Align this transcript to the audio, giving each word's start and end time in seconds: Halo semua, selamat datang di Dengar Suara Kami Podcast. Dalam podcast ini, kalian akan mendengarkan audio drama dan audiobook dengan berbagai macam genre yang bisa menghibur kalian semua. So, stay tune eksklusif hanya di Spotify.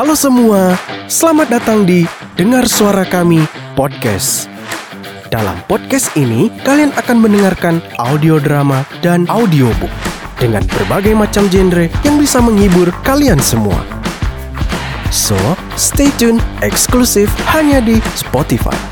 Halo 0.00 0.16
semua, 0.16 0.80
selamat 1.12 1.60
datang 1.60 1.84
di 1.84 2.08
Dengar 2.32 2.64
Suara 2.64 3.04
Kami 3.04 3.44
Podcast. 3.76 4.48
Dalam 5.28 5.60
podcast 5.68 6.16
ini, 6.16 6.48
kalian 6.64 6.88
akan 6.96 7.20
mendengarkan 7.20 7.84
audio 8.00 8.40
drama 8.40 8.80
dan 9.04 9.28
audiobook 9.28 9.92
dengan 10.40 10.64
berbagai 10.72 11.12
macam 11.12 11.44
genre 11.52 11.92
yang 12.00 12.16
bisa 12.16 12.40
menghibur 12.40 12.88
kalian 13.04 13.36
semua. 13.44 13.76
So, 15.12 15.36
stay 15.76 16.08
tune 16.16 16.40
eksklusif 16.64 17.28
hanya 17.52 17.84
di 17.84 18.00
Spotify. 18.16 18.89